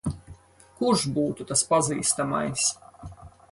[0.79, 2.67] Kurš būtu tas pazīstamais?